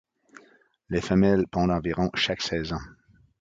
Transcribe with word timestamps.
Les 0.89 0.99
femelles 0.99 1.45
pondent 1.45 1.69
environ 1.69 2.09
chaque 2.15 2.41
saison. 2.41 2.79